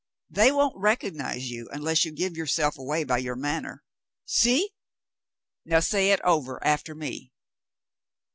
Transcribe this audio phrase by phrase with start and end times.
[0.31, 3.83] They won't recognize you unless you give yourself away by your manner.
[4.25, 4.71] See?
[5.63, 7.31] Now say it oyer after me.